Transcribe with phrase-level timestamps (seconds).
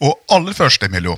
[0.00, 1.16] Og aller først, Emilio.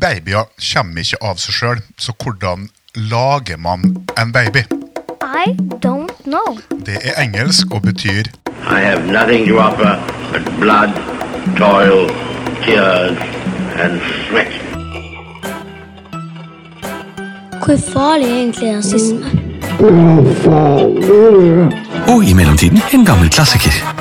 [0.00, 3.84] Babyer kommer ikke av seg sjøl, så hvordan lager man
[4.18, 4.64] en baby?
[5.22, 5.52] I
[5.84, 6.58] don't know.
[6.86, 8.24] Det er engelsk og betyr
[8.66, 9.94] I have nothing to offer
[10.32, 10.90] but blood,
[11.56, 12.08] toil,
[12.64, 13.18] tears,
[13.78, 14.52] and sweat.
[17.64, 19.46] Hvor farlig er egentlig rasisme?
[22.08, 23.95] Og i mellomtiden en gammel klassiker.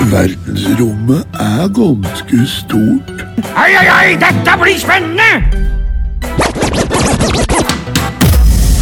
[0.00, 3.10] Verdensrommet er ganske stort.
[3.52, 5.28] Oi, oi, oi, dette blir spennende!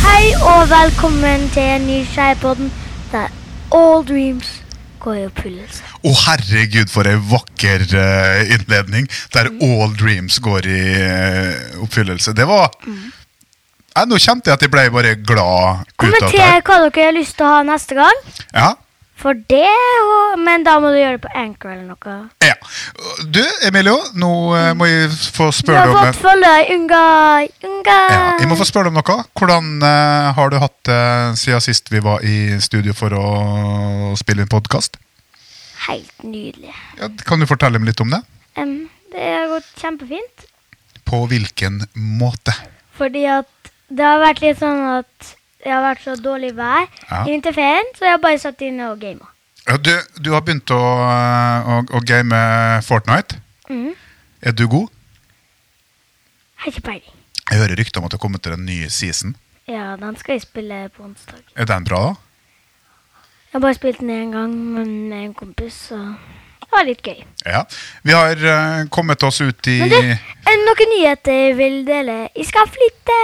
[0.04, 2.70] Hei og velkommen til en ny Skeipodden
[3.10, 3.34] der
[3.74, 4.62] all dreams
[5.02, 5.82] går i oppfyllelse.
[6.06, 12.38] Å, herregud, for ei vakker uh, innledning, der all dreams går i uh, oppfyllelse.
[12.38, 17.16] Det var ja, Nå kjente jeg at jeg ble bare glad Kommenter hva dere har
[17.16, 18.28] lyst til å ha neste gang.
[18.54, 18.76] Ja.
[19.18, 19.66] For det,
[20.38, 22.16] men da må du gjøre det på Anchor eller noe.
[22.46, 22.54] ja.
[23.34, 27.00] Du, Emilio, nå eh, må jeg få spørre deg om fått følge Unga.
[27.66, 27.96] Unga.
[28.12, 29.24] ja, Jeg må få spørre deg om noe.
[29.40, 31.00] Hvordan eh, har du hatt det
[31.42, 35.00] siden sist vi var i studio for å spille inn podkast?
[35.88, 36.74] Helt nydelig.
[37.00, 38.22] Ja, kan du fortelle meg litt om det?
[38.58, 38.76] Em,
[39.14, 40.46] det har gått kjempefint.
[41.08, 41.82] På hvilken
[42.20, 42.54] måte?
[42.98, 43.50] Fordi at
[43.88, 45.34] det har vært litt sånn at
[45.68, 47.24] det har vært så dårlig vær Ja.
[47.26, 49.28] i vinterferien, så jeg har bare satt inne og gama.
[49.68, 52.38] Ja, du, du har begynt å, å, å game
[52.86, 53.36] Fortnite.
[53.68, 53.92] Mm.
[54.40, 54.88] Er du god?
[56.62, 57.18] Har ikke peiling.
[57.50, 59.36] Jeg hører rykter om at det har kommet til en ny season.
[59.68, 61.44] Ja, den skal jeg spille på onsdag.
[61.52, 62.16] Er den bra, da?
[63.48, 67.20] Jeg har bare spilt den én gang med en kompis, så det var litt gøy.
[67.44, 67.62] Ja.
[68.04, 70.28] Vi har uh, kommet oss ut i Men du,
[70.64, 72.18] noen nyheter jeg vil dele?
[72.36, 73.16] Jeg skal flytte!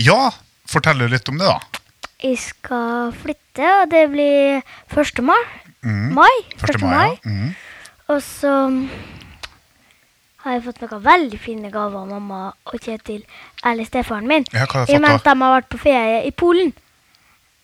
[0.00, 0.32] Ja,
[0.72, 1.80] fortell litt om det, da.
[2.22, 4.62] Jeg skal flytte, og det blir
[4.94, 5.22] 1.
[5.26, 5.40] mai.
[5.82, 6.12] Mm.
[6.14, 6.30] mai.
[6.60, 6.76] 1.
[6.76, 6.82] 1.
[6.86, 7.18] mai.
[7.24, 7.54] Mhm.
[8.12, 8.52] Og så
[10.42, 13.22] har jeg fått noen veldig fine gaver av mamma og Kjetil,
[13.64, 14.46] eller stefaren min.
[14.52, 16.72] Ja, mente I med at de har vært på ferie i Polen.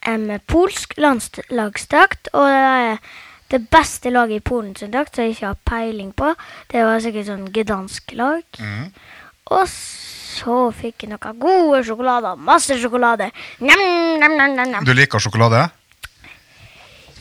[0.06, 3.00] En polsk landslagsdrakt, og det er
[3.50, 6.34] det beste laget i Polen sin drakt, som jeg ikke har peiling på.
[6.70, 8.44] Det var sikkert sånn gedansk lag.
[8.60, 8.92] Mm.
[9.56, 10.07] Og så
[10.80, 12.36] fikk jeg noen gode sjokolader.
[12.36, 13.30] Masse sjokolade.
[13.60, 13.82] Nam,
[14.20, 14.84] nam, nam, nam, nam.
[14.84, 15.68] Du liker sjokolade?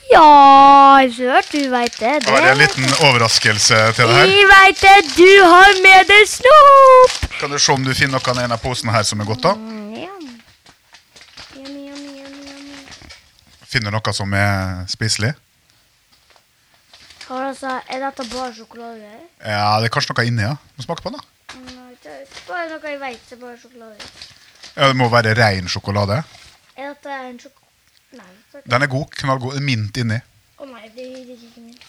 [0.07, 2.13] Ja, sørt, du veit det.
[2.23, 2.31] det.
[2.31, 4.29] var en liten overraskelse til her?
[4.29, 4.99] Jeg veit det.
[5.17, 7.17] Du har med deg snop.
[7.41, 9.43] Kan du se om du finner noe i denne posen her som er godt?
[9.43, 9.55] da?
[9.57, 9.77] Mm.
[13.67, 15.33] Finner du noe som er spiselig?
[17.27, 19.09] Har altså, er dette bare sjokolade?
[19.43, 20.55] Ja, det er kanskje noe inni, ja.
[20.77, 21.86] Må smake på den, da.
[22.07, 24.09] Det er bare noe jeg veit er bare sjokolade.
[24.77, 26.21] Ja, Det må være ren sjokolade.
[26.77, 27.57] Er dette en sjok...
[28.15, 28.27] Nei.
[28.53, 29.09] det er- Den er god.
[29.19, 29.53] Knallgod.
[29.57, 30.19] Det er Mint inni.
[30.57, 31.87] Å nei, det er ikke mint.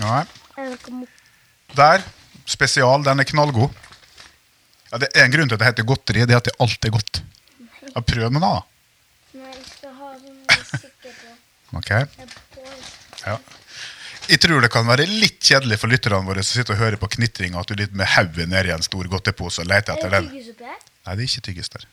[0.00, 0.22] Nei.
[0.56, 2.04] Er det noe Der.
[2.48, 3.02] Spesial.
[3.04, 3.74] Den er knallgod.
[4.92, 6.24] Ja, det er en grunn til at det heter godteri.
[6.24, 7.20] Det er at det alltid er godt.
[7.94, 8.62] Ja, prøv med det, da.
[9.34, 11.36] Nei, jeg skal ha sånn sikker på.
[11.82, 11.90] Ok.
[13.26, 13.36] Ja.
[14.24, 17.10] Jeg tror det kan være litt kjedelig for lytterne våre som sitter og hører på
[17.16, 20.30] knitringa, at du litt med hodet nedi en stor godtepose og leter Er etter den.
[20.32, 21.84] Nei, det er ikke tyggis der.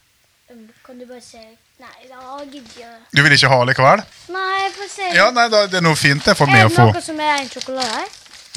[0.51, 1.41] Um, Kan du bare se
[1.81, 4.03] Nei, da gidder jeg Du vil ikke ha likevel?
[4.31, 5.07] Nei, få se.
[5.15, 7.21] Ja, nei, da, det er noe fint det for er meg å det noe som
[7.23, 8.11] er en sjokolade her?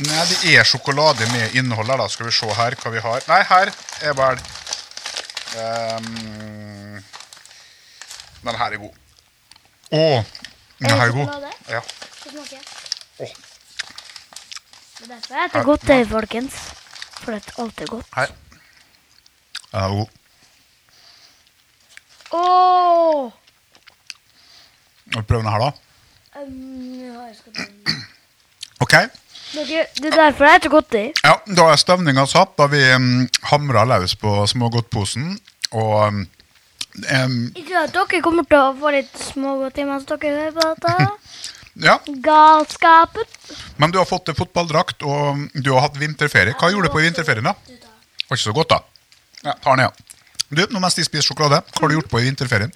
[0.05, 2.09] Nei, det er sjokolade med innhold her, da.
[2.11, 3.25] Skal vi se her hva vi har.
[3.31, 3.73] Nei, her
[4.11, 4.43] er vel
[5.63, 7.01] um,
[8.45, 9.01] Den her er god.
[9.95, 10.05] Å,
[10.83, 11.51] den Er her er god.
[11.71, 11.83] Ja.
[13.23, 13.29] Å.
[14.99, 16.55] Det er derfor jeg heter det, folkens.
[17.25, 18.07] For at alt er godt.
[18.15, 18.27] Hei.
[19.73, 20.07] Jeg er god.
[22.33, 23.31] Ååå.
[25.29, 25.71] Prøve den her, da?
[26.41, 27.97] Um, ja, jeg skal prøve.
[28.81, 28.93] Ok.
[29.55, 31.13] Dere, det er derfor jeg heter godteri.
[31.25, 32.55] Ja, Da er stemninga satt.
[32.59, 35.39] Da vi um, hamra løs på smågodtposen.
[35.71, 36.23] Og um,
[37.03, 40.97] Jeg tror at dere kommer til å få litt smågodt mens dere hører på dette.
[41.75, 43.27] Ja, Galskapen.
[43.77, 46.55] men du har fått en fotballdrakt, og du har hatt vinterferie.
[46.55, 47.55] Hva gjorde du på vinterferien, da?
[48.29, 48.79] Var ikke så godt, da.
[49.43, 50.15] Ja, tar ned, ja.
[50.55, 52.71] Du, nå mens de spiser sjokolade, hva har du gjort på i vinterferien?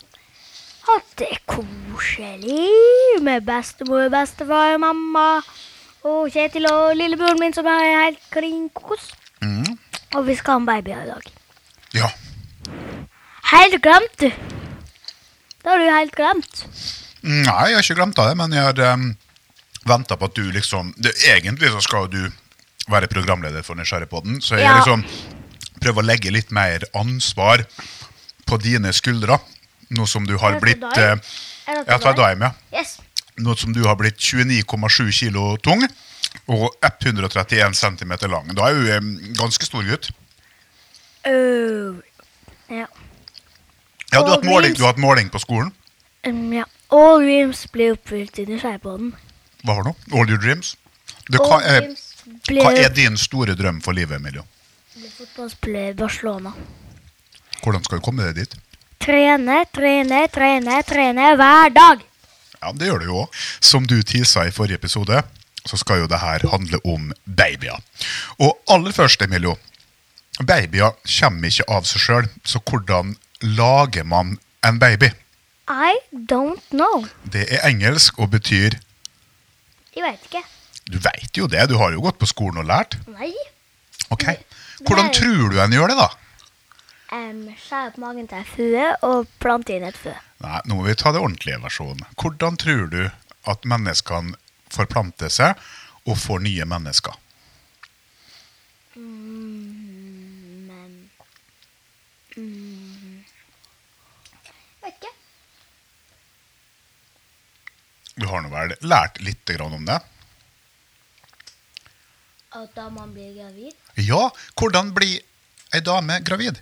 [0.89, 5.43] Hatt det koselig med bestemor, bestefar, mamma
[6.09, 9.11] og Kjetil og lillebroren min som er helt klin kokos.
[9.45, 9.77] Mm.
[10.17, 11.29] Og vi skal ha en baby i dag.
[11.95, 12.09] Ja.
[13.53, 14.29] Helt glemt, du.
[14.29, 16.65] Det har du helt glemt.
[17.29, 19.09] Nei, jeg har ikke glemt det, men jeg har um,
[19.89, 22.23] venta på at du liksom det, Egentlig så skal du
[22.89, 24.79] være programleder for Nysgjerrigpodden, så jeg Ja.
[24.79, 25.05] liksom
[25.83, 27.67] prøver å legge litt mer ansvar
[28.49, 29.37] på dine skuldre.
[29.93, 31.17] Nå som du har blitt uh,
[31.69, 32.13] Ja?
[32.17, 32.53] Daim, ja.
[32.73, 32.99] Yes.
[33.37, 35.85] Nå som du har blitt 29,7 kilo tung.
[36.49, 38.49] Og 131 cm lang.
[38.57, 40.11] Da er du en ganske stor gutt.
[41.29, 42.01] Uh,
[42.73, 42.89] ja.
[44.09, 45.73] Ja, du har hatt måling, måling på skolen.
[46.25, 46.65] Um, ja.
[46.89, 49.11] All dreams ble oppfylt under skjærpodden.
[49.65, 50.19] Hva var det nå?
[50.19, 50.77] All your dreams?
[51.29, 51.91] Du, hva, er,
[52.49, 54.47] ble, hva er din store drøm for livet, Emilio?
[55.19, 56.53] fotballspiller i Barcelona.
[57.63, 58.55] Hvordan skal du komme deg dit?
[59.03, 62.05] Trene, trene, trene, trene hver dag.
[62.59, 63.39] Ja, det gjør du jo òg.
[63.61, 65.23] Som du tisa i forrige episode,
[65.67, 67.79] så skal jo det her handle om babyer.
[68.39, 69.57] Og aller først, Emilio.
[70.39, 74.37] Babyer kommer ikke av seg sjøl, så hvordan lager man
[74.67, 75.11] en baby?
[75.69, 77.05] I don't know.
[77.33, 78.79] Det er engelsk og betyr
[79.95, 80.43] Jeg vet ikke.
[80.89, 82.97] Du veit jo det, du har jo gått på skolen og lært.
[83.13, 83.33] Nei.
[84.15, 84.25] Ok,
[84.87, 86.07] Hvordan tror du en gjør det, da?
[87.13, 90.13] Um, Skjære på magen til ei fue og plante inn et fø.
[90.45, 92.05] Nei, Nå må vi ta det ordentlige versjonen.
[92.21, 93.03] Hvordan tror du
[93.49, 94.37] at menneskene
[94.73, 95.57] forplanter seg
[96.09, 97.17] og får nye mennesker?
[98.99, 100.93] Men
[102.37, 103.25] mm,
[104.85, 105.13] Vet ikke.
[108.19, 109.99] Du har nå vel lært litt grann om det?
[112.59, 113.77] At da man blir gravid?
[114.03, 114.25] Ja,
[114.59, 115.21] hvordan blir
[115.75, 116.59] ei dame gravid?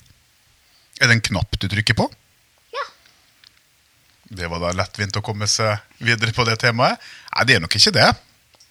[1.00, 2.08] Er det en knapp du trykker på?
[2.74, 2.84] Ja.
[4.36, 7.00] Det var da lettvint å komme seg videre på det temaet.
[7.32, 8.10] Nei, det er nok ikke det.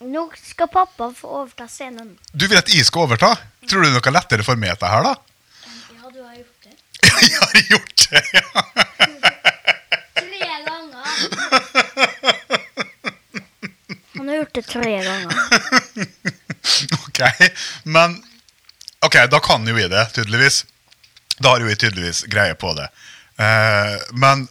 [0.06, 2.14] Nå skal pappa få overta scenen.
[2.30, 3.32] Du vil at jeg skal overta?
[3.66, 5.16] Tror du det er noe lettere for meg dette her, da?
[5.96, 6.76] Ja, du har gjort det.
[7.26, 8.50] Jeg har gjort det, ja.
[10.20, 11.82] Tre ganger.
[14.26, 15.36] Han har gjort det tre ganger.
[17.06, 17.20] Ok,
[17.84, 18.16] men
[19.06, 20.64] Ok, da kan jo vi det, tydeligvis.
[21.38, 22.88] Da har jo vi tydeligvis greie på det.
[23.38, 24.48] Eh, men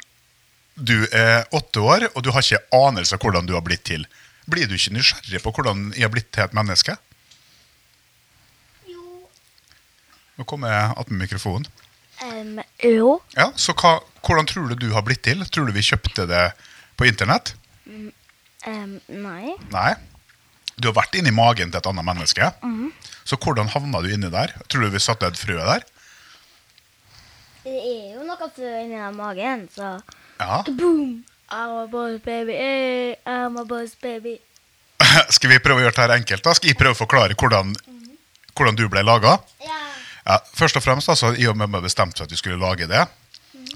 [0.80, 4.06] du er åtte år, og du har ikke anelse av hvordan du har blitt til.
[4.48, 6.96] Blir du ikke nysgjerrig på hvordan jeg har blitt til et menneske?
[8.88, 9.28] Jo.
[10.40, 11.68] Nå kommer jeg attmed mikrofonen.
[12.24, 13.18] Um, jo.
[13.36, 15.44] Ja, så hva, hvordan tror du du har blitt til?
[15.52, 16.46] Tror du vi kjøpte det
[16.96, 17.58] på internett?
[18.66, 19.54] Um, nei.
[19.74, 19.92] Nei.
[20.76, 22.50] Du har vært inni magen til et annet menneske.
[23.26, 24.54] Så hvordan havna du inni der?
[24.68, 25.86] Tror du vi satte et frø der?
[27.66, 29.96] Det er jo noe frø inni den magen, så
[30.40, 30.64] Ja.
[30.68, 31.24] Boom!
[31.50, 34.40] I'm a boss baby, hey, I'm a boss baby.
[35.36, 36.44] Skal vi prøve å gjøre dette enkelt?
[36.44, 36.54] da?
[36.58, 37.76] Skal jeg prøve å forklare hvordan,
[38.58, 39.38] hvordan du ble laga?
[39.64, 39.78] Ja.
[40.26, 43.06] Ja, først og fremst altså, I og mamma bestemte seg at vi skulle lage det.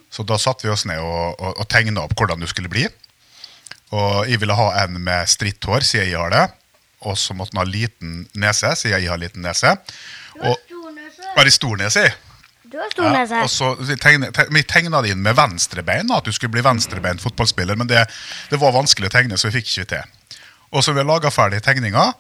[0.10, 2.88] Så da satte vi oss ned og, og, og tegna opp hvordan du skulle bli.
[3.96, 6.46] Og Jeg ville ha en med stritt hår, siden jeg har det.
[7.08, 9.76] Og så måtte den ha liten nese, siden jeg har liten nese.
[10.44, 10.58] Og
[11.36, 12.10] Har de stor nese?
[12.70, 13.40] Du har stor nese.
[13.42, 17.22] og så vi tegna, te, tegna det inn med venstrebein, at du skulle bli venstrebeint
[17.24, 17.78] fotballspiller.
[17.80, 18.04] Men det,
[18.52, 20.36] det var vanskelig å tegne, så vi fikk ikke til.
[20.70, 22.12] Og så vi laga ferdig tegninga,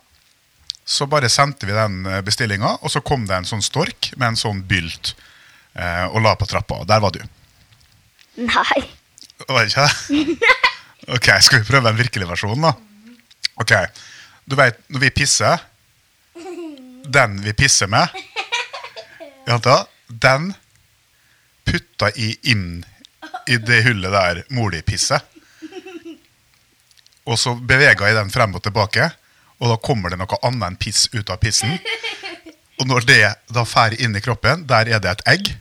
[0.89, 4.39] så bare sendte vi den bestillinga, og så kom det en sånn stork med en
[4.39, 5.11] sånn bylt
[5.77, 6.79] eh, og la på trappa.
[6.81, 7.21] Og der var du.
[8.41, 8.81] Nei.
[9.45, 10.49] Var det ikke det?
[11.09, 12.73] Ok, skal vi prøve en virkelig versjon, da?
[13.59, 13.73] Ok,
[14.49, 15.61] Du vet, når vi pisser
[17.09, 18.13] Den vi pisser med
[20.09, 20.53] den
[21.65, 22.83] putta i inn
[23.49, 25.21] i det hullet der mor di pisser.
[27.25, 29.09] Og så beveger jeg den frem og tilbake,
[29.59, 31.77] og da kommer det noe annet enn piss ut av pissen.
[32.79, 33.21] Og når det
[33.53, 35.51] da fer inn i kroppen, der er det et egg.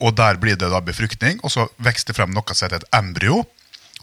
[0.00, 2.96] Og der blir det da befruktning, og så vokser det frem noe som heter et
[2.96, 3.42] embryo.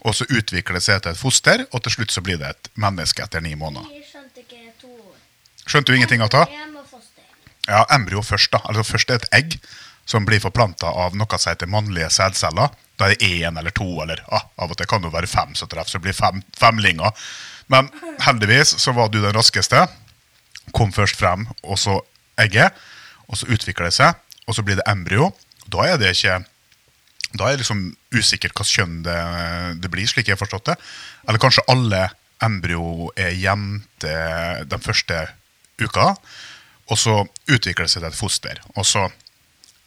[0.06, 2.70] Og så utvikler det seg til et foster, og til slutt så blir det et
[2.78, 3.88] menneske etter ni måneder.
[3.94, 5.16] Jeg skjønte ikke to år.
[5.66, 7.24] Skjønte du ingenting foster.
[7.68, 8.62] Ja, embryo først, da.
[8.64, 9.58] Altså Først er det et egg
[10.08, 12.72] som blir forplanta av noe som heter mannlige sædceller.
[12.98, 15.52] Da er det én eller to, eller ah, av og til kan det være fem
[15.54, 17.12] som treffer, så det blir fem, femlinger.
[17.68, 17.90] Men
[18.24, 19.84] heldigvis så var du den raskeste.
[20.72, 22.00] Kom først frem, og så
[22.40, 22.72] egget.
[23.28, 24.16] Og så utvikler det seg,
[24.48, 25.28] og så blir det embryo.
[25.68, 26.40] Da er det ikke
[27.36, 27.82] Da er jeg liksom
[28.14, 29.18] usikker hvilket kjønn det,
[29.82, 30.76] det blir, slik jeg har forstått det.
[31.28, 32.06] Eller kanskje alle
[32.44, 35.26] embryo er jenter den første
[35.82, 36.14] uka.
[36.88, 37.18] Og så
[37.50, 38.60] utvikler det seg til et foster.
[38.76, 39.04] Og så,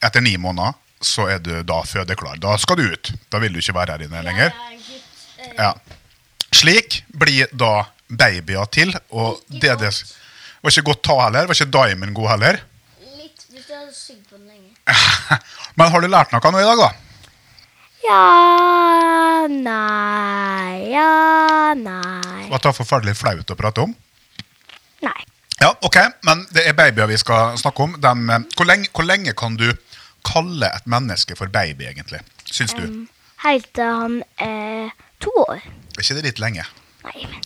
[0.04, 2.38] etter ni måneder, så er du da fødeklar.
[2.38, 3.10] Da skal du ut.
[3.32, 4.54] Da vil du ikke være her inne lenger.
[5.58, 5.72] Ja.
[6.54, 8.94] Slik blir da babyer til.
[9.10, 9.90] Og det, det
[10.62, 11.48] var ikke godt ta heller.
[11.50, 12.60] Var ikke Diamond god heller.
[13.18, 14.70] Litt, hvis du hadde sugd på den lenge.
[15.80, 16.92] Men har du lært noe nå i dag, da?
[18.02, 22.48] Ja Nei Ja Nei.
[22.50, 23.94] Var det er forferdelig flaut å prate om?
[25.02, 25.20] Nei.
[25.62, 27.94] Ja, ok, men det er babyer vi skal snakke om.
[28.02, 29.68] Dem, eh, hvor, lenge, hvor lenge kan du
[30.26, 32.20] kalle et menneske for baby, egentlig?
[32.44, 32.84] Syns du?
[33.44, 34.90] Helt til han er
[35.22, 35.62] to år.
[35.96, 36.66] Er ikke det litt lenge?
[37.06, 37.40] Nei, men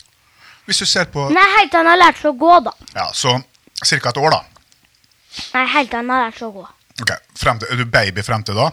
[0.67, 2.73] Hvis du ser på Nei, helt til han har lært seg å gå, da.
[2.97, 3.37] Ja, så
[3.85, 4.09] ca.
[4.11, 4.43] et år, da.
[5.55, 6.67] Nei, helt til han har lært seg å gå.
[7.05, 8.71] Ok, frem til, Er du baby frem til da?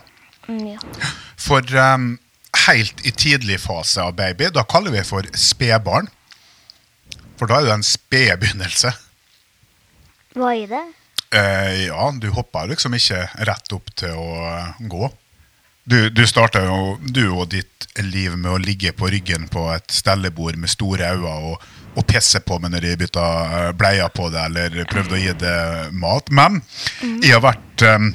[0.47, 0.79] Mm, ja.
[1.39, 2.17] For um,
[2.67, 6.09] helt i tidlig fase av baby, da kaller vi for spedbarn.
[7.39, 8.93] For da er det en sped begynnelse.
[10.37, 10.83] Hva er det?
[11.33, 15.09] Uh, ja, du hopper liksom ikke rett opp til å eh, gå.
[15.83, 19.91] Du, du starta jo du og ditt liv med å ligge på ryggen på et
[19.91, 21.65] stellebord med store øyne og,
[21.97, 25.33] og pisse på meg når de bytta bleia bleier på det eller prøvde å gi
[25.41, 25.57] det
[25.99, 26.31] mat.
[26.31, 26.61] Men
[27.03, 28.13] jeg har vært em,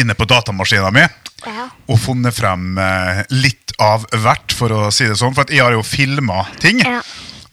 [0.00, 1.04] inne på datamaskina mi
[1.44, 1.66] Ja.
[1.88, 5.34] og funnet frem eh, litt av hvert, for å si det sånn.
[5.36, 6.80] For at jeg har jo filma ting.
[6.80, 7.02] Ja.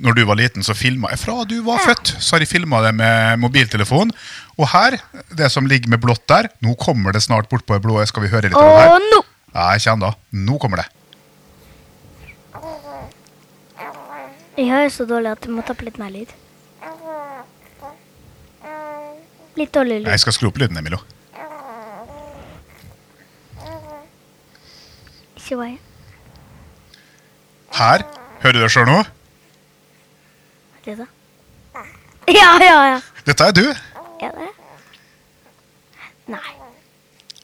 [0.01, 2.15] Når du var liten, så filma jeg fra du var født.
[2.19, 4.09] Så har jeg filma det med mobiltelefon.
[4.57, 4.97] Og her,
[5.37, 7.99] det som ligger med blått der Nå kommer det snart bort på det blå.
[8.09, 9.05] Skal vi høre litt av det her?
[9.13, 9.21] nå!
[9.53, 10.41] Nei, jeg kjenner det.
[10.47, 10.87] Nå kommer det.
[14.57, 16.31] Jeg hører så dårlig at du må tappe litt mer lyd.
[19.59, 20.09] Litt dårlig lyd.
[20.11, 20.99] Jeg skal skru opp lyden, Emilio.
[25.51, 25.67] Hva
[27.75, 28.03] Her.
[28.41, 29.01] Hører du deg sjøl nå?
[30.85, 31.07] Det da?
[32.31, 32.97] Ja, ja, ja.
[33.27, 33.65] Dette er du.
[34.21, 34.49] Er det?
[36.31, 36.53] Nei.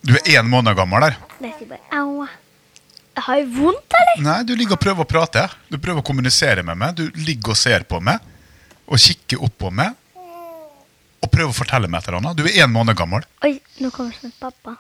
[0.08, 1.18] Du er én måned gammel der.
[1.42, 2.26] Det sier bare au.
[3.18, 4.24] Har jeg vondt, eller?
[4.24, 5.48] Nei, du ligger og prøver å prate.
[5.68, 6.98] Du prøver å kommunisere med meg.
[7.00, 8.24] Du ligger og ser på meg.
[8.88, 9.98] Og kikker opp på meg.
[10.16, 12.38] Og prøver å fortelle meg et eller annet.
[12.40, 13.26] Du er én måned gammel.
[13.44, 14.78] Oi, nå kommer snart pappa.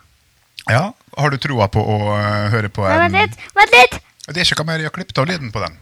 [0.71, 3.99] Ja, Har du troa på å øh, høre på en vent litt, vent litt!
[4.27, 5.77] Det er ikke hva mer jeg har klippet av lyden på den.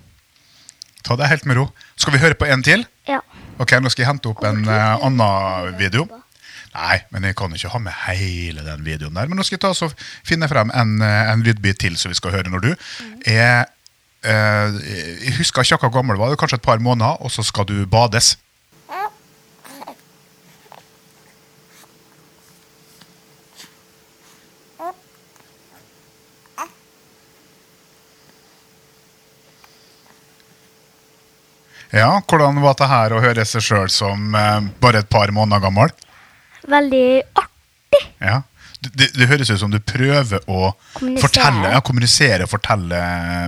[1.05, 1.65] Ta det helt med ro.
[1.97, 2.85] Skal vi høre på en til?
[3.09, 3.19] Ja.
[3.61, 6.05] Ok, Nå skal jeg hente opp en uh, annen video.
[6.75, 9.29] Nei, men jeg kan ikke ha med hele den videoen der.
[9.29, 9.89] Men nå skal jeg ta så
[10.27, 12.71] finne frem en, eh, en lydbit til som vi skal høre når du
[13.31, 13.69] er
[14.27, 14.75] eh,
[15.23, 17.45] Jeg husker ikke hvor gammel du var, det var kanskje et par måneder, og så
[17.47, 18.33] skal du bades.
[31.95, 35.63] Ja, Hvordan var det her å høre seg sjøl som eh, bare et par måneder
[35.63, 35.93] gammel?
[36.67, 37.07] Veldig
[37.39, 38.01] artig.
[38.19, 38.41] Ja.
[38.85, 41.21] Det, det, høres ut som du prøver å Kommunisere.
[41.23, 42.99] fortelle, ja, kommunisere fortelle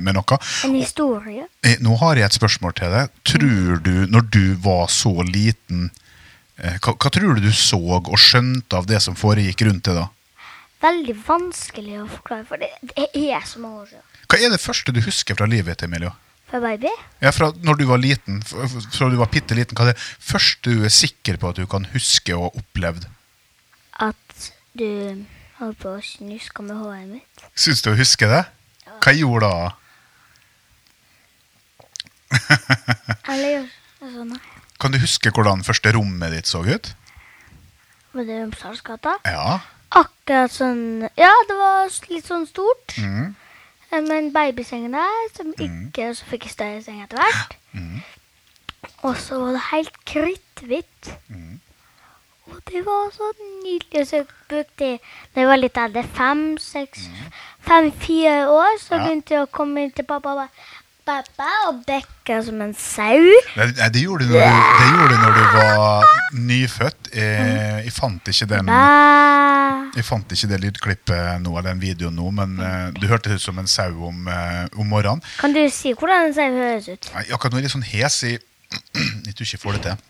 [0.01, 0.37] med noe.
[0.65, 1.43] En historie.
[1.67, 3.11] Eh, Nå har jeg et spørsmål til deg.
[3.27, 5.89] Tror du, når du var så liten,
[6.57, 9.99] eh, hva, hva tror du du så og skjønte av det som foregikk rundt deg
[9.99, 10.07] da?
[10.87, 14.07] Veldig vanskelig å forklare, for det, det er så mange år siden.
[14.31, 16.15] Hva er det første du husker fra livet ditt, Emilio?
[16.47, 16.91] For baby?
[17.19, 20.71] Ja, fra når du var liten, fra du var bitte liten, hva er det første
[20.71, 23.07] du er sikker på at du kan huske og ha opplevd?
[23.99, 25.25] At du
[25.57, 27.43] holdt på å snuske med håret mitt.
[27.57, 28.45] Syns du å huske det?
[29.03, 29.67] Hva gjorde da?
[33.31, 34.37] Eller gjorde sånn.
[34.77, 36.91] Kan du huske hvordan første rommet ditt så ut?
[38.13, 39.17] Var det Romsdalsgata?
[39.27, 39.59] Ja.
[39.97, 42.95] Akkurat sånn Ja, det var litt sånn stort.
[43.01, 43.35] Mhm.
[43.91, 47.57] Eh, Med en babyseng der, som ikke Så fikk større seng etter hvert.
[49.03, 51.11] Og så var det helt kritthvitt.
[52.47, 53.27] Og det var så
[53.63, 54.07] nydelig.
[54.07, 54.89] Så jeg brukte
[55.35, 56.57] Da jeg var litt eldre, fem,
[57.67, 60.49] fem-fire år, så begynte jeg å komme inn til pappa og bare
[61.07, 63.21] Pappa og bekka som en sau.
[63.55, 66.09] Nei, det gjorde du når du, det gjorde du, når du var
[66.49, 67.09] nyfødt.
[67.15, 67.53] Jeg,
[67.85, 68.71] jeg, fant ikke den,
[69.95, 73.45] jeg fant ikke det lydklippet nå, eller den videoen nå, men eh, du hørtes ut
[73.45, 75.23] som en sau om, eh, om morgenen.
[75.39, 77.09] Kan du si hvordan en sau høres ut?
[77.15, 78.19] Nei, akkurat nå er jeg litt sånn hes.
[78.27, 78.43] Jeg,
[79.29, 80.05] jeg tror ikke jeg får det til.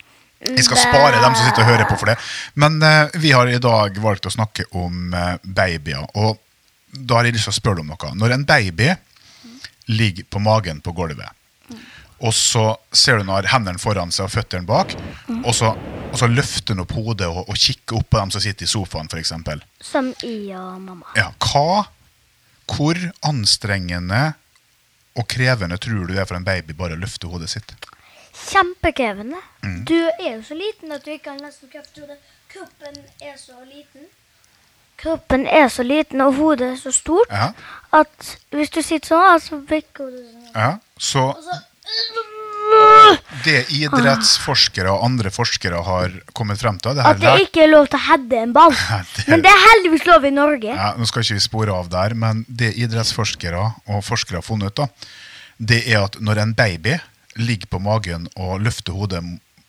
[0.50, 2.18] Jeg skal spare dem som sitter og hører på for det.
[2.58, 6.10] Men uh, vi har i dag valgt å snakke om uh, babyer.
[6.18, 6.42] Og
[6.90, 8.12] da har jeg lyst til å spørre om noe.
[8.18, 8.96] Når en baby
[9.88, 11.30] ligger på magen på gulvet,
[12.18, 14.96] og så ser du han har hendene foran seg og føttene bak,
[15.44, 15.74] og så,
[16.12, 18.72] og så løfter han opp hodet og, og kikker opp på dem som sitter i
[18.72, 19.34] sofaen, f.eks.
[19.86, 21.14] Som I og mamma.
[21.18, 21.86] Ja, hva,
[22.68, 24.32] hvor anstrengende
[25.18, 27.74] og krevende tror du det er for en baby bare å løfte hodet sitt?
[28.38, 29.40] Kjempekrevende.
[29.64, 29.80] Mm.
[29.90, 31.98] Du er jo så liten at du ikke har nesten kraft.
[32.52, 34.06] Kroppen er så liten.
[34.98, 37.52] Kroppen er så liten, og hodet er så stort Ja,
[37.94, 40.52] at hvis du sitter sånn, så bikker hodet sånn.
[40.56, 40.72] ja.
[40.98, 41.64] Så så
[43.46, 47.88] det idrettsforskere og andre forskere har kommet frem til det At det ikke er lov
[47.88, 48.74] til å heade en ball.
[49.16, 50.74] Det- Men det er heldigvis lov i Norge.
[50.76, 54.74] ja, Nå skal ikke vi spore av der, men det idrettsforskere og forskere har funnet
[54.74, 54.88] ut, da,
[55.60, 56.98] det er at når en baby
[57.38, 59.24] ligger på magen og løfter hodet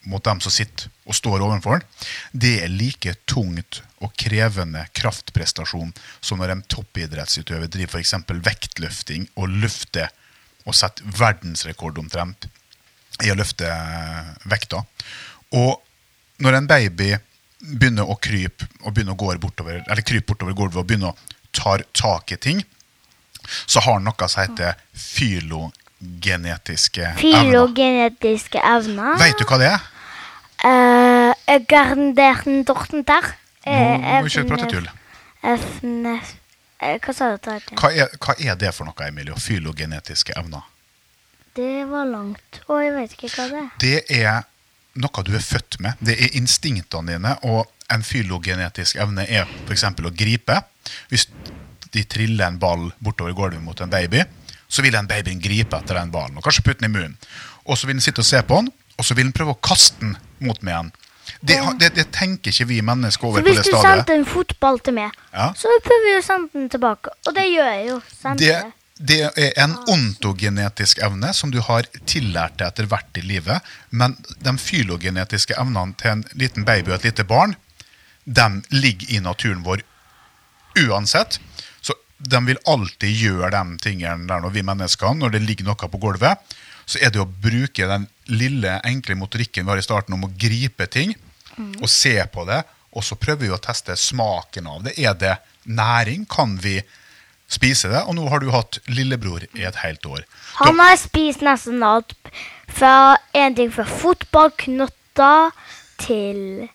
[0.07, 1.87] mot dem som sitter og står overfor den,
[2.31, 5.91] det er like tungt og krevende kraftprestasjon
[6.21, 8.15] som når en toppidrettsutøver driver f.eks.
[8.29, 10.11] vektløfting og løfter
[10.67, 12.47] og setter verdensrekord omtrent
[13.25, 14.83] i å løfte eh, vekta.
[15.57, 15.79] Og
[16.43, 17.11] når en baby
[17.59, 21.35] begynner å krype og begynner å gå bortover, eller krype bortover gulvet og begynner å
[21.51, 22.61] ta tak i ting,
[23.65, 24.77] så har noe som heter
[25.99, 27.19] fylogenetiske evner.
[27.19, 29.17] Filogenetiske evner.
[29.19, 29.87] Vet du hva det er?
[30.59, 33.33] Uh, Garnderten dortenter.
[33.65, 34.87] Nå må vi ikke prate tull.
[35.39, 36.33] FNF
[36.83, 37.49] eh, Hva sa du?
[37.79, 39.35] Hva er, hva er det for noe, Emilie?
[39.39, 40.65] Filogenetiske evner?
[41.55, 42.61] Det var langt.
[42.67, 43.69] Og jeg vet ikke hva det er.
[43.79, 44.41] Det er
[44.99, 45.99] noe du er født med.
[46.03, 47.35] Det er instinktene dine.
[47.47, 49.83] Og en fylogenetisk evne er f.eks.
[49.83, 50.59] å gripe.
[51.11, 51.27] Hvis
[51.93, 54.23] de triller en ball bortover gulvet mot en baby,
[54.69, 57.17] så vil den babyen gripe etter den ballen og kanskje putte den i munnen.
[57.65, 59.61] Og så vil den sitte og se på den, og så vil den prøve å
[59.65, 60.91] kaste den mot meg igjen.
[61.45, 64.79] Det, det, det tenker ikke vi mennesker over på hvis det du sendte en fotball
[64.83, 65.51] til meg, Ja.
[65.55, 67.13] så prøver vi å sende den tilbake.
[67.27, 67.97] Og det gjør jeg jo.
[68.41, 68.55] Det,
[69.11, 73.69] det er en ontogenetisk evne som du har tillært deg etter hvert i livet.
[73.91, 77.55] Men de fylogenetiske evnene til en liten baby og et lite barn,
[78.25, 79.85] de ligger i naturen vår
[80.89, 81.39] uansett.
[82.19, 86.01] De vil alltid gjøre de tingene der når vi mennesker, når det ligger noe på
[86.01, 86.41] gulvet.
[86.89, 90.33] Så er det å bruke den lille, enkle motorikken vi har i starten om å
[90.35, 91.13] gripe ting
[91.59, 92.63] og se på det.
[92.97, 94.95] Og så prøver vi å teste smaken av det.
[94.97, 95.35] Er det
[95.69, 96.25] næring?
[96.29, 96.79] Kan vi
[97.49, 98.01] spise det?
[98.07, 100.25] Og nå har du hatt lillebror i et helt år.
[100.63, 102.15] Han har spist nesten alt.
[102.69, 105.53] Fra en ting fra fotball, knotter,
[105.99, 106.69] til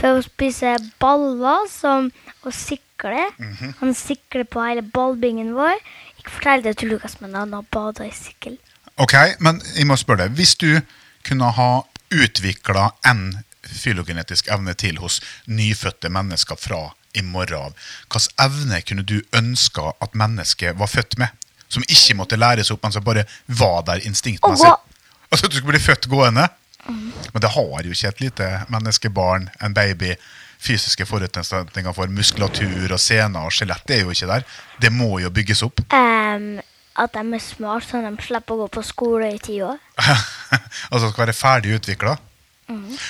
[0.00, 2.10] prøve å spise baller som
[2.42, 3.26] og sikle.
[3.38, 3.74] Mhm.
[3.80, 5.76] Han sikler på hele ballbingen vår.
[6.18, 8.58] Ikke fortell det til Lukas, men han har bada i sykkel.
[9.00, 10.36] Ok, men jeg må spørre deg.
[10.36, 10.80] Hvis du
[11.24, 11.70] kunne ha
[12.10, 17.74] utvikla en fylogenetisk evne til hos nyfødte mennesker fra i morgen av,
[18.10, 21.28] hvilken evne kunne du ønska at mennesket var født med?
[21.70, 24.72] Som ikke måtte læres opp, men som bare var der instinktmessig?
[25.30, 26.48] Altså at du skulle bli født gående?
[26.88, 30.14] Men det har jo ikke et lite menneskebarn, en baby.
[30.60, 34.42] Fysiske forutsetninger for muskulatur og sener og skjelett det er jo ikke der.
[34.82, 35.80] Det må jo bygges opp.
[35.88, 36.58] Um,
[37.00, 39.78] at de er smart, så de slipper å gå på skole i ti år.
[40.92, 42.18] altså skal være ferdig utvikla.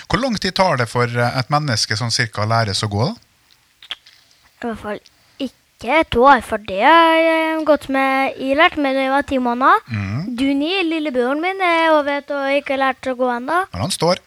[0.08, 3.08] Hvor lang tid tar det for eh, et menneske sånn cirka å læres å gå?
[3.10, 3.96] da?
[4.60, 5.02] I hvert fall
[5.80, 9.38] ikke et år, for det har jeg gått med ilært meg da jeg var ti
[9.40, 9.86] måneder.
[9.88, 10.26] Mm.
[10.36, 13.62] Duni, lillebroren min, er over et år og ikke lært å gå ennå.
[13.72, 14.20] Men han står.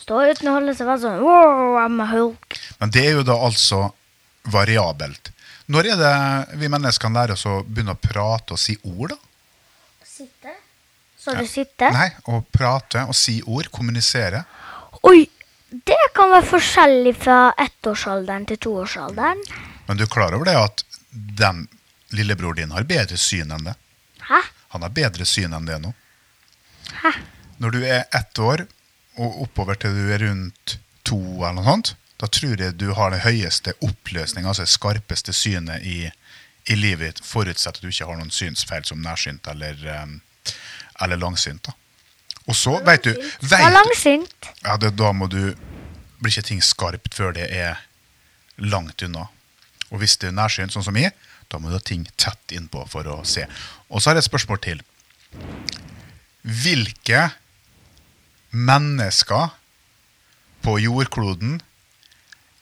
[0.00, 2.58] Står uten å holde seg fast sånn wow, I'm a hulk.
[2.82, 3.86] Men det er jo da altså
[4.52, 5.32] variabelt.
[5.72, 6.14] Når er det
[6.60, 9.18] vi mennesker kan lære oss å begynne å prate og si ord, da?
[10.04, 10.56] Sitte.
[11.20, 11.88] Så du sitte?
[11.94, 14.44] Nei, å prate og si ord, kommunisere.
[15.08, 15.24] Oi!
[15.70, 19.44] Det kan være forskjellig fra ettårsalderen til toårsalderen.
[19.86, 21.66] Men du er klar over det at den
[22.14, 23.74] lillebror din har bedre syn enn det?
[24.28, 24.40] Hæ?
[24.74, 25.92] Han har bedre syn enn det nå.
[27.02, 27.12] Hæ?
[27.58, 28.66] Når du er ett år
[29.20, 33.12] og oppover til du er rundt to, eller noe sånt, da tror jeg du har
[33.12, 36.10] den høyeste oppløsninga, altså det skarpeste synet i,
[36.68, 40.18] i livet ditt, forutsatt at du ikke har noen synsfeil som nærsynt eller, um,
[41.00, 41.68] eller langsynt.
[41.68, 41.76] Da.
[42.46, 44.50] Og så, vet du, vet langsynt.
[44.64, 45.54] ja, det, Da må du
[46.20, 47.78] Blir ikke ting skarpt før det er
[48.60, 49.22] langt unna.
[49.90, 51.12] Og hvis det er nærsynt, sånn som jeg,
[51.50, 53.46] da må du ha ting tett innpå for å se.
[53.90, 54.82] Og så har jeg et spørsmål til.
[56.42, 57.26] Hvilke
[58.50, 59.50] mennesker
[60.64, 61.58] på jordkloden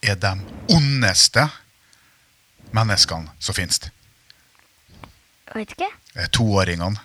[0.02, 0.32] er de
[0.72, 1.48] ondeste
[2.74, 3.80] menneskene som finnes?
[5.48, 5.92] Jeg Vet ikke.
[6.18, 7.00] Er toåringene.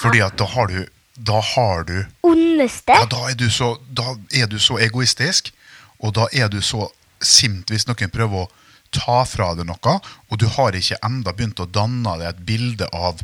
[0.00, 0.78] Fordi at da har du,
[1.16, 2.94] da har du Ondeste.
[2.94, 5.50] ja, da, er du så, da er du så egoistisk,
[5.98, 6.86] og da er du så
[7.20, 8.50] sint hvis noen prøver å
[8.94, 9.96] ta fra deg noe,
[10.30, 13.22] og du har ikke enda begynt å danne deg et bilde av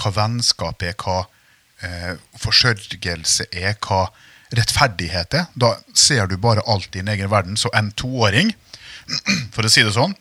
[0.00, 1.24] hva vennskap er, hva
[1.84, 4.08] eh, forsørgelse er, hva
[4.54, 5.46] rettferdighet er.
[5.54, 7.56] Da ser du bare alt i din egen verden.
[7.60, 8.52] Så en toåring,
[9.54, 10.16] for å si det sånn,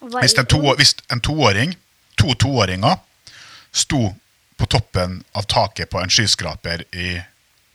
[0.00, 1.74] hvis en, to, hvis en toåring,
[2.16, 2.96] to toåringer
[3.72, 4.14] sto
[4.56, 7.14] på toppen av taket på en skyskraper i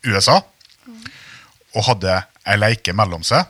[0.06, 0.40] USA
[1.76, 3.46] og hadde ei leike mellom seg,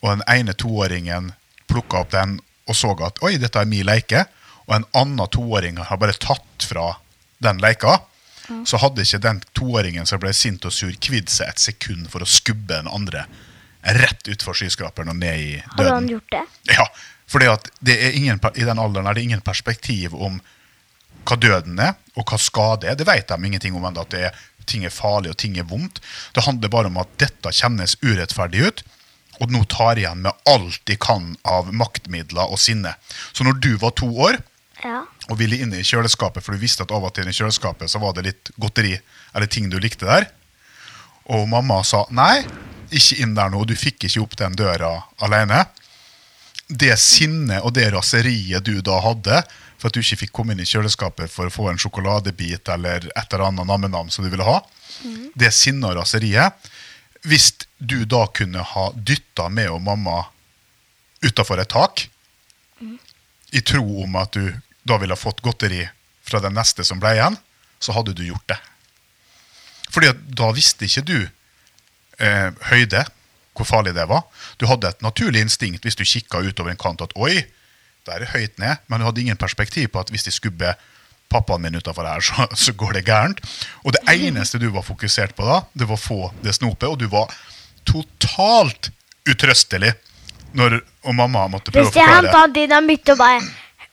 [0.00, 1.32] og den ene toåringen
[1.70, 2.38] plukka opp den
[2.70, 4.24] og så at oi, dette er min leike,
[4.68, 6.92] og en annen toåring har bare tatt fra
[7.42, 7.98] den leika,
[8.66, 12.22] så hadde ikke den toåringen som ble sint og sur, kvidd seg et sekund for
[12.22, 13.24] å skubbe den andre
[13.96, 15.76] rett utfor skyskraperen og ned i døden.
[15.78, 16.42] Hadde han gjort det?
[16.74, 16.86] Ja,
[17.30, 17.42] for
[17.80, 20.40] det ingen, i den alderen er det ingen perspektiv om
[21.28, 22.98] hva døden er, og hva skade er.
[22.98, 25.68] Det vet de ingenting om ennå, at det er, ting er farlig og ting er
[25.68, 26.00] vondt.
[26.34, 28.82] Det handler bare om at dette kjennes urettferdig ut,
[29.40, 32.92] og nå tar igjen med alt de kan av maktmidler og sinne.
[33.32, 34.40] Så når du var to år
[34.82, 35.02] Ja.
[35.28, 38.00] og ville inn i kjøleskapet, for du visste at av og til i kjøleskapet så
[38.00, 38.94] var det litt godteri
[39.34, 40.24] eller ting du likte der,
[41.28, 42.40] og mamma sa nei,
[42.90, 45.66] ikke inn der nå, du fikk ikke opp den døra alene.
[46.66, 49.42] Det sinnet og det raseriet du da hadde
[49.80, 53.06] for at du ikke fikk komme inn i kjøleskapet for å få en sjokoladebit eller
[53.14, 54.58] et eller annet nammenam som du ville ha,
[55.36, 56.52] det sinnet og raseriet
[57.24, 60.22] Hvis du da kunne ha dytta meg og mamma
[61.24, 62.06] utafor et tak,
[63.50, 64.52] i tro om at du
[64.86, 65.82] da ville ha fått godteri
[66.24, 67.36] fra den neste som ble igjen,
[67.80, 68.58] så hadde du gjort det.
[69.90, 73.04] Fordi da visste ikke du eh, høyde,
[73.56, 74.22] hvor farlig det var.
[74.60, 77.42] Du hadde et naturlig instinkt hvis du kikka utover en kant at oi,
[78.06, 80.78] der er det høyt ned, men du hadde ingen perspektiv på at hvis de skubber
[81.30, 83.42] pappaen min utafor her, så, så går det gærent.
[83.84, 87.00] Og det eneste du var fokusert på da, det var å få det snopet, og
[87.00, 87.32] du var
[87.88, 88.90] totalt
[89.28, 89.94] utrøstelig
[90.56, 92.20] når og mamma måtte prøve å forklare.
[92.20, 93.42] Hvis jeg henta dynamitt og bare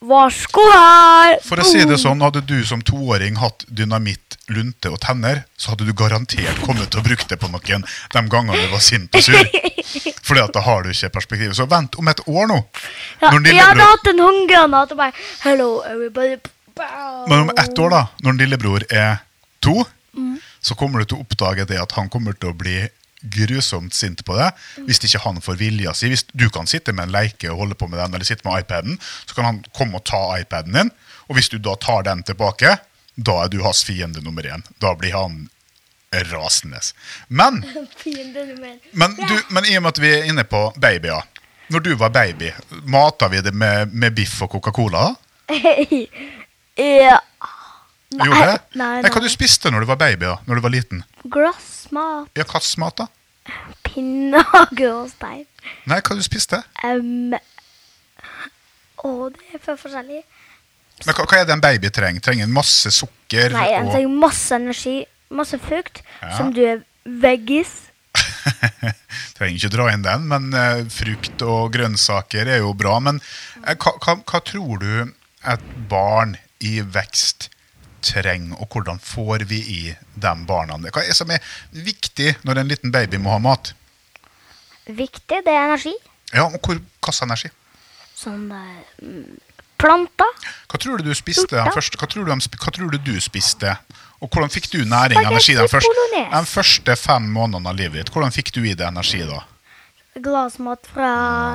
[0.07, 1.39] Varsko her!
[1.41, 5.73] For å si det sånn, hadde du som toåring hatt dynamitt, lunte og tenner, så
[5.73, 7.81] hadde du garantert kommet til å bruke det på noen
[8.13, 9.49] de gangene du var sint og sur.
[10.27, 11.55] Fordi at da har du ikke perspektiv.
[11.57, 12.59] Så vent om et år nå.
[13.23, 16.37] Ja, jeg hadde hatt en håndgranat og bare Hello, everybody.
[16.77, 17.25] Bow.
[17.25, 19.23] men om ett år, da, når lillebror er
[19.65, 19.81] to,
[20.61, 22.83] så kommer du til å oppdage det at han kommer til å bli
[23.21, 26.09] grusomt sint på deg hvis ikke han får vilja si.
[26.11, 28.61] Hvis du kan sitte med en leike og holde på med den, eller sitte med
[28.61, 30.93] iPaden, så kan han komme og ta iPaden din.
[31.27, 32.77] Og hvis du da tar den tilbake,
[33.17, 34.63] da er du hans fiende nummer én.
[34.81, 35.47] Da blir han
[36.11, 36.79] rasende.
[37.27, 37.65] Men,
[38.91, 41.25] men, du, men i og med at vi er inne på babyer
[41.67, 42.53] Når du var baby,
[42.87, 45.09] mata vi det med, med biff og Coca-Cola?
[46.77, 47.17] ja.
[48.15, 48.59] Gjorde det?
[48.79, 49.27] Nei, Nei, hva nei.
[49.27, 50.25] du spiste når du var baby?
[50.29, 50.37] da?
[50.47, 51.03] Når du var liten?
[51.27, 52.45] Glassmat, Ja,
[52.79, 53.07] mat, da?
[53.87, 55.45] pinnehage og stein.
[55.87, 56.59] Nei, hva du spiste?
[56.83, 57.33] Um,
[59.03, 60.21] å, det er for forskjellig.
[61.05, 62.23] Men hva, hva er det en baby trenger?
[62.25, 63.51] Trenger en masse sukker?
[63.53, 63.93] Nei, den og...
[63.93, 64.95] trenger masse energi,
[65.29, 66.31] masse frukt, Ja.
[66.39, 67.75] som du er veggis.
[69.37, 72.97] trenger ikke dra inn den, men eh, frukt og grønnsaker er jo bra.
[73.03, 73.19] Men
[73.65, 74.89] eh, hva, hva, hva tror du
[75.47, 77.51] et barn i vekst
[78.07, 79.81] trenger, og hvordan får vi i
[80.15, 80.93] de barna det?
[80.95, 83.73] Hva er det som er viktig når en liten baby må ha mat?
[84.87, 85.93] Viktig, det er energi.
[86.33, 87.51] Ja, og hvor, hva slags energi?
[88.17, 89.37] Sånn mm,
[89.79, 90.47] planter.
[90.71, 91.75] Hva tror du du spiste den Hjorta.
[91.77, 93.75] første, hva tror du, hva tror du du spiste?
[94.17, 98.01] Og hvordan fikk du næring og energi den første, de første fem månedene av livet
[98.01, 98.13] ditt?
[98.13, 99.43] Hvordan fikk du i deg energi da?
[100.17, 101.11] Glassmat fra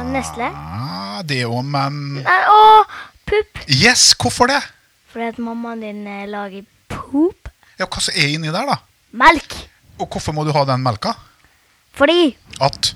[0.07, 0.47] Nestle.
[0.55, 2.85] Ah, det òg, men å,
[3.27, 3.65] pupp.
[3.67, 4.61] Yes, hvorfor det?
[5.13, 7.51] Fordi at mammaen din eh, lager poop.
[7.79, 8.79] Ja, Hva som er inni der, da?
[9.13, 9.55] Melk.
[10.01, 11.13] Og hvorfor må du ha den melka?
[11.97, 12.33] Fordi.
[12.61, 12.95] At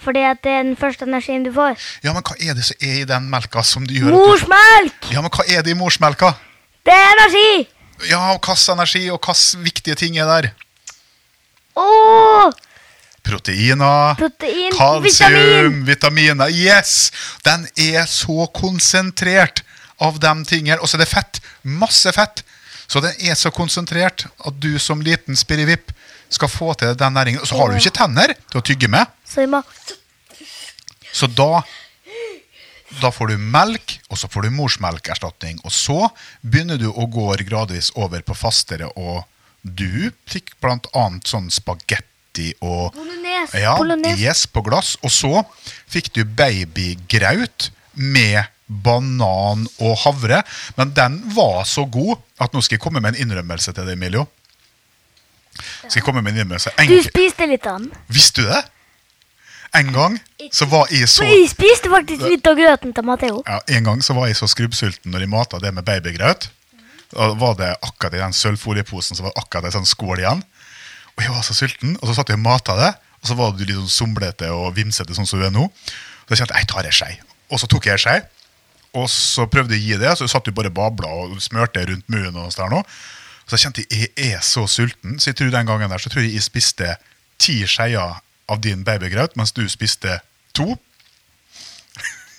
[0.00, 1.76] Fordi at det er den første energien du får.
[2.02, 4.96] Ja, men hva er det som er i den melka som du gjør at Morsmelk!
[5.06, 6.32] du Ja, men hva er det i morsmelka?
[6.88, 7.68] Det er energi!
[8.08, 10.50] Ja, og hvilken energi og hvilke viktige ting er der?
[11.76, 12.50] Å!
[13.22, 15.84] Proteiner, Protein, kalsium, vitamin.
[15.86, 16.48] vitaminer.
[16.50, 17.10] Yes!
[17.44, 19.60] Den er så konsentrert
[20.00, 20.80] av de tingene.
[20.80, 21.40] Og så er det fett.
[21.62, 22.44] Masse fett.
[22.90, 25.92] Så den er så konsentrert at du som liten spirivipp
[26.30, 27.42] skal få til den næringen.
[27.42, 29.06] Og så har du ikke tenner til å tygge med.
[31.12, 31.62] Så da
[32.98, 35.60] da får du melk, og så får du morsmelkerstatning.
[35.62, 36.08] Og så
[36.42, 39.22] begynner du å gå gradvis over på fastere, og
[39.62, 43.60] du fikk annet sånn spagetti og Bolognese.
[43.60, 43.76] ja,
[44.16, 44.96] yes, på glass.
[45.04, 45.44] Og så
[45.90, 50.42] fikk du babygraut med banan og havre.
[50.78, 53.98] Men den var så god at nå skal jeg komme med en innrømmelse til deg,
[53.98, 54.26] Emilio.
[55.88, 56.72] Skal jeg komme med en innrømmelse?
[56.78, 57.90] En, Du spiste litt av den.
[58.08, 58.62] visste du det?
[59.74, 60.16] En gang
[60.50, 63.42] så var jeg så For jeg spiste faktisk litt av grøten til Matteo.
[63.46, 66.48] ja, En gang så var jeg så skrubbsulten når jeg mata det med babygrøt.
[67.12, 70.42] Da var det akkurat i den sølvfolieposen så var akkurat en sånn skål igjen.
[71.16, 72.90] Og jeg var så sulten, og så satt jeg og mata det.
[73.22, 75.66] Og så var du litt sånn somlete og vimsete sånn som du er nå.
[76.26, 77.12] Så jeg kjente jeg tar en skei.
[77.50, 78.18] Og så tok jeg en skei.
[78.98, 82.08] Og så prøvde jeg å gi det, så satt du bare babla og smørte rundt
[82.10, 82.36] munnen.
[82.36, 82.82] og sånn nå.
[83.46, 86.22] Så jeg kjente jeg er så sulten, så jeg tror den gangen der så tror
[86.22, 86.94] jeg jeg spiste
[87.38, 90.20] ti skeier av din babygraut, mens du spiste
[90.54, 90.74] to.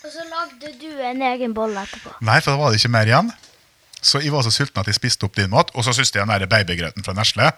[0.02, 2.16] Og så lagde du en egen bolle etterpå.
[2.24, 3.32] Nei, for da var det ikke mer igjen.
[4.02, 5.72] Så jeg var så sulten at jeg spiste opp din mat.
[5.76, 7.52] Og så syns jeg den babygrauten fra Nesle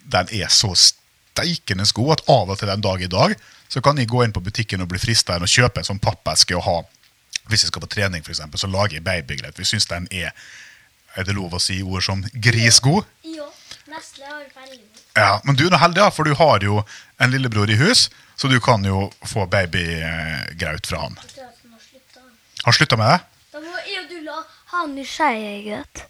[0.00, 3.34] den er så steikende god at av og til den dag i dag
[3.70, 6.56] så kan jeg gå inn på butikken og bli frista og kjøpe en sånn pappeske
[6.56, 6.78] å ha.
[7.48, 9.58] Hvis jeg skal på trening, for eksempel, så lager jeg babygraut.
[9.58, 10.34] Vi syns den er
[11.18, 13.02] Er det lov å si ord som grisgod?
[13.26, 13.48] Ja,
[13.90, 14.84] Nestle har veldig
[15.16, 16.84] Ja, men du er heldig, for du har jo
[17.18, 21.18] en lillebror i hus, så du kan jo få babygraut fra han.
[22.62, 23.18] Har slutta med det?
[23.50, 24.38] Da må jeg og du la
[24.70, 26.04] han i nysgjerrighet.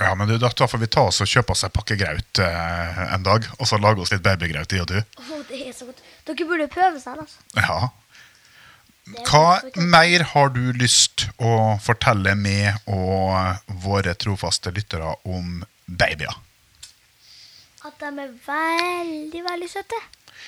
[0.00, 3.00] Ja, men du, da, får vi ta oss og kjøpe oss en pakke graut eh,
[3.16, 4.96] en dag, og så lage oss litt babygraut, i og du.
[4.96, 6.00] Å, det er så godt.
[6.28, 7.42] Dere burde prøve selv, altså.
[7.58, 7.90] Ja.
[9.26, 16.34] Hva mer har du lyst å fortelle meg og våre trofaste lyttere om babyer?
[17.86, 19.98] At de er veldig, veldig søte.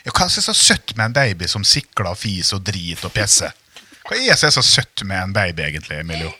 [0.04, 3.12] Ja, hva er det så søtt med en baby som sikler, fis og drit og
[3.14, 3.54] pisser?
[4.02, 6.32] Hva er det som er så søtt med en baby, egentlig, Emilio?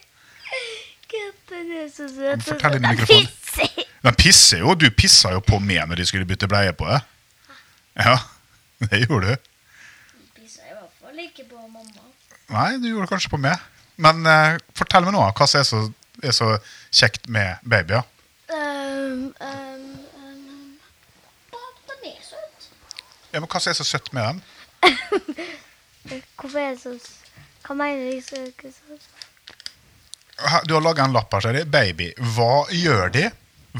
[1.12, 2.44] Gutten er så søt.
[2.48, 3.30] Fortell inn i Den mikrofonen.
[3.30, 3.88] pisser.
[4.02, 4.74] Den pisser jo.
[4.74, 7.08] Du pissa jo på meg når de skulle bytte bleie på deg.
[8.02, 8.16] Ja,
[8.90, 9.50] det gjorde du.
[10.40, 12.08] Pisser i hvert fall ikke på mamma.
[12.52, 13.60] Nei, du gjorde det kanskje på meg.
[14.02, 15.82] Men uh, fortell meg nå, hva som er så,
[16.22, 16.48] er så
[16.92, 18.04] kjekt med babyer?
[18.52, 19.86] Um, um,
[20.20, 22.68] um, de er søte.
[23.32, 24.42] Ja, men hva som er så søtt med dem?
[26.36, 26.96] Hvorfor er det så
[27.62, 29.10] Hva mener de så ikke søtt?
[30.66, 31.70] Du har laga en lapp her, ser jeg.
[31.70, 32.10] Baby.
[32.34, 33.28] Hva gjør de?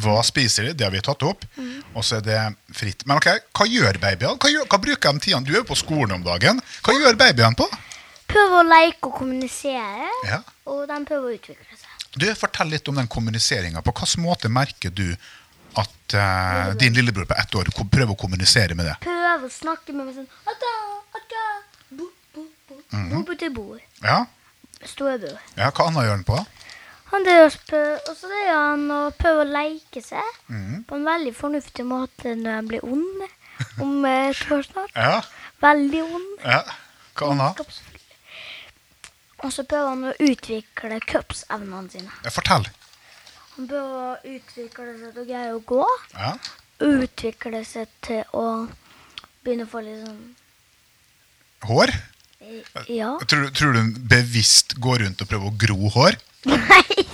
[0.01, 0.77] Hva spiser de?
[0.79, 1.45] Det har vi tatt opp.
[1.93, 2.41] Og så er det
[2.77, 3.03] fritt.
[3.09, 4.37] Men ok, hva gjør babyene?
[4.39, 5.41] Hva, gjør, hva bruker de tida?
[5.43, 6.63] Du er jo på skolen om dagen.
[6.87, 7.67] Hva gjør babyene på?
[8.33, 10.41] Prøver å leke og kommunisere, Ja.
[10.67, 11.89] og de prøver å utvikle seg.
[12.17, 13.81] Du, Fortell litt om den kommuniseringa.
[13.85, 15.07] På hvilken måte merker du
[15.81, 18.97] at uh, din lillebror på ett år prøver å kommunisere med det?
[19.05, 20.73] Prøver å snakke med meg sånn Akka,
[21.17, 21.45] akka,
[21.97, 23.23] bo, bo, bo.
[23.25, 23.81] Bo til bord.
[24.05, 24.19] Ja?
[24.85, 25.39] Storebror.
[25.57, 26.41] ja hva annet gjør han på?
[27.13, 27.49] Han driver
[28.09, 30.37] og så driver han og prøver å leke seg
[30.89, 33.25] på en veldig fornuftig måte når han blir ond.
[33.85, 34.93] Om et år snart.
[35.07, 35.21] Ja?
[35.63, 36.31] Veldig ond.
[36.45, 36.63] ja.
[37.13, 37.61] Hva annet?
[39.43, 42.13] Og så prøver han å utvikle kroppsevnene sine.
[42.25, 42.69] Ja, fortell.
[43.57, 45.87] Han prøver å utvikle seg til å greie å gå.
[46.15, 46.33] Ja.
[46.83, 48.47] Utvikle seg til å
[49.43, 50.23] begynne å få litt sånn
[51.69, 51.93] Hår?
[52.41, 53.13] eh, Ja.
[53.27, 56.17] Tror, du- tror du hun bevisst går rundt og prøver å gro hår?
[56.45, 57.05] Nei,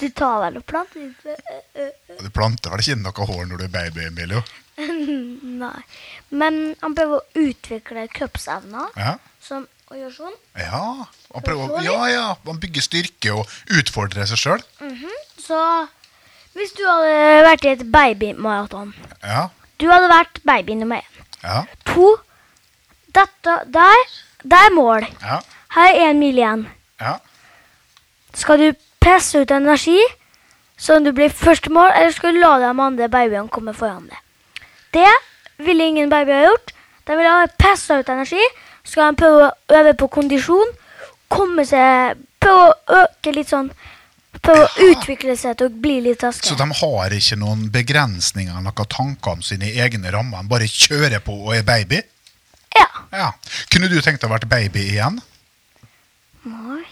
[0.00, 2.18] du tar vel og planter eh, eh.
[2.20, 4.42] Du planter vel ikke noe hår når du er baby, Emilio?
[5.62, 5.82] Nei.
[6.30, 8.90] Men han prøver å utvikle kroppsevner.
[9.00, 9.14] Ja.
[9.40, 10.34] Som å gjøre sånn.
[10.58, 10.80] Ja,
[11.34, 13.46] man prøver, ja, ja, man bygger styrke og
[13.78, 14.62] utfordrer seg sjøl.
[15.44, 15.58] Så
[16.54, 21.24] hvis du hadde vært i et babymaraton Ja, Du hadde vært baby nummer én.
[21.42, 22.16] ja, To.
[23.14, 24.04] Dette der,
[24.42, 25.06] det er mål.
[25.22, 25.40] ja,
[25.74, 26.66] Her er én mil igjen.
[27.00, 27.18] ja.
[28.34, 29.98] Skal du presse ut energi
[30.80, 34.18] sånn du blir første mål, eller skal du la de andre babyene komme foran deg?
[34.92, 35.12] Det
[35.66, 36.72] ville ingen babyer ha gjort.
[37.06, 38.42] De ville ha pressa ut energi.
[38.84, 40.72] Skal han prøve å øve på kondisjon.
[41.32, 43.70] Komme seg Prøve å øke litt sånn
[44.44, 46.50] Prøve å utvikle seg til å bli litt raskere.
[46.52, 50.42] Så de har ikke noen begrensninger, noen tanker om sine egne rammer.
[50.42, 52.02] De bare kjører på og er baby?
[52.76, 52.88] Ja.
[53.14, 53.30] Ja.
[53.72, 55.16] Kunne du tenkt deg å vært baby igjen?
[56.44, 56.82] Nei.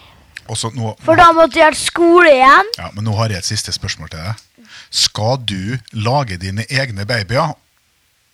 [0.49, 2.71] Også, nå, For da måtte jeg ha skole igjen.
[2.79, 4.67] ja, men nå har jeg et siste spørsmål til deg.
[4.93, 7.53] Skal du lage dine egne babyer?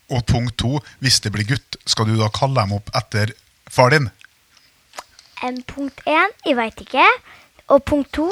[0.09, 3.35] Og punkt to, hvis det blir gutt, skal du da kalle dem opp etter
[3.69, 4.09] far din?
[5.45, 7.05] En punkt én, jeg veit ikke.
[7.69, 8.27] Og punkt to,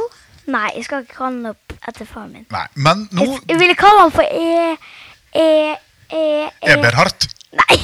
[0.51, 2.47] nei, jeg skal ikke kalle den opp etter faren min.
[2.51, 4.77] Nei, men nå Jeg, jeg ville kalle han for E...
[5.37, 5.47] E...
[6.09, 6.21] E...
[6.47, 7.29] e Eberhardt?
[7.57, 7.77] Nei!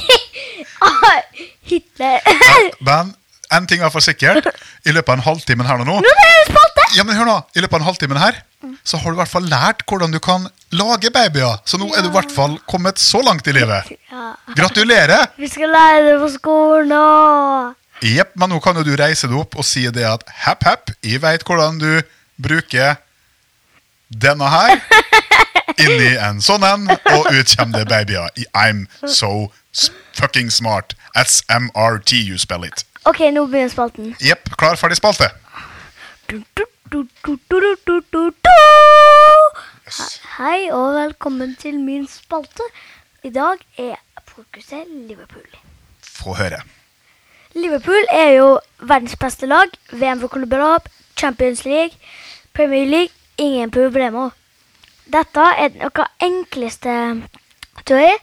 [1.70, 2.18] Hitler.
[2.26, 2.74] Hitler.
[2.88, 3.14] Men
[3.54, 4.46] en ting er for sikkert.
[4.84, 6.86] I løpet av en halvtime her nå Nå er det spalte!
[6.98, 8.40] Ja, men hør nå, I løpet av en halvtime her
[8.84, 10.44] så har du i hvert fall lært hvordan du kan
[10.76, 11.60] lage babyer.
[11.64, 13.94] Så nå er du i hvert fall kommet så langt i livet.
[14.12, 14.34] Ja.
[14.56, 15.30] Gratulerer!
[15.40, 17.06] Vi skal lære det på skolen nå.
[18.04, 20.92] Jepp, men nå kan jo du reise deg opp og si det at hepp, hepp,
[21.06, 22.02] jeg veit hvordan du
[22.42, 22.98] bruker
[24.10, 24.74] denne her
[25.80, 28.28] inni en sånn en, og ut kommer det babyer.
[28.52, 29.52] I'm so
[30.12, 30.94] fucking smart.
[31.14, 32.84] SMRT, you spell it.
[33.04, 34.12] OK, nå begynner spalten.
[34.22, 35.28] Jepp, klar, ferdig, spalte.
[36.30, 36.64] Du, du,
[40.38, 42.62] Hei og velkommen til min spalte.
[43.26, 43.96] I dag er
[44.28, 45.48] fokuset Liverpool.
[45.98, 46.60] Få høre.
[47.54, 49.74] Liverpool er jo verdens beste lag.
[49.90, 50.86] VM for klubbelag,
[51.18, 51.98] Champions League,
[52.54, 53.10] Premier League.
[53.38, 54.30] Ingen problemer.
[55.10, 56.94] Dette er noe enkleste,
[57.90, 58.22] tror.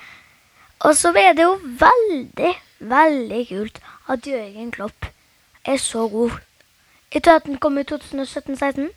[0.80, 5.12] Og så er det jo veldig, veldig kult at Jørgen Klopp
[5.66, 6.40] er så god.
[7.14, 8.88] Jeg tror at han kom i 2017-16.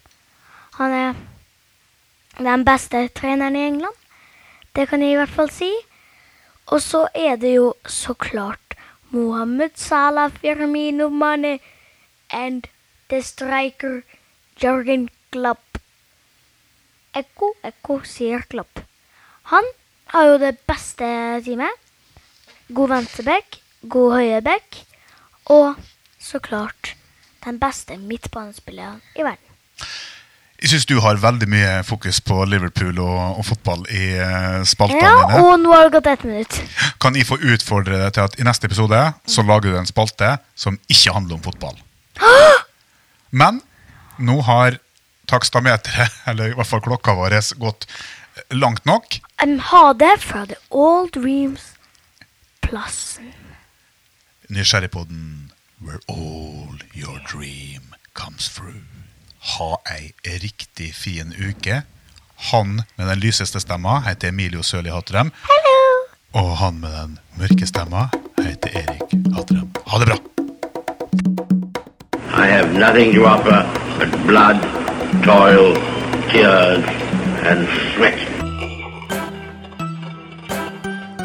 [0.78, 1.14] Han er
[2.38, 3.96] den beste treneren i England.
[4.76, 5.70] Det kan jeg i hvert fall si.
[6.66, 8.76] Og så er det jo så klart
[9.10, 11.58] Mohammed Salah, Firmino Mane
[12.30, 12.62] and
[13.10, 14.00] the striker
[14.62, 15.78] Jørgen Klopp.
[17.14, 18.80] Ekko, ekko, sier Klopp.
[19.50, 19.64] Han
[20.14, 21.06] har jo det beste
[21.44, 21.70] teamet.
[22.74, 24.84] God venstreback, god høyreback
[25.52, 25.74] og
[26.18, 26.94] så klart
[27.44, 29.54] den beste midtbanespilleren i verden.
[30.64, 35.02] Jeg syns du har veldig mye fokus på Liverpool og, og fotball i eh, spaltene
[35.02, 35.40] Ja, dine.
[35.44, 36.56] og nå har det gått ett minutt.
[37.02, 40.30] Kan jeg få utfordre deg til at i neste episode så lager du en spalte
[40.56, 41.76] som ikke handler om fotball?
[43.42, 43.60] Men
[44.22, 44.78] nå har
[45.28, 47.88] takstameteret, eller i hvert fall klokka vår, gått
[48.54, 49.18] langt nok.
[49.42, 51.72] En har det fra The All Dreams
[52.64, 53.34] Plassen.
[54.54, 55.50] Nysgjerrigpodden
[55.84, 57.82] Where all your dream
[58.14, 58.80] comes through.
[59.38, 61.82] Ha ei riktig fin uke.
[62.36, 65.30] Han med den lyseste stemma heter Emilio Sørli Hattrem.
[66.32, 68.08] Og han med den mørke stemma
[68.40, 69.68] heter Erik Hatrem.
[69.86, 70.16] Ha det bra!
[72.32, 73.60] I have nothing to offer
[73.98, 74.56] but blood,
[75.24, 75.76] toil,
[76.32, 76.84] tears,
[77.44, 78.18] and sweat.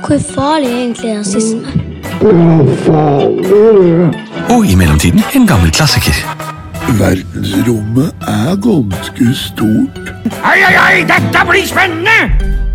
[0.03, 1.89] Hvor farlig er egentlig rasisme?
[4.49, 6.15] Og i mellomtiden en gammel klassiker.
[6.99, 9.99] Verdensrommet er ganske stort.
[10.43, 12.68] Oi, oi, oi, dette blir spennende!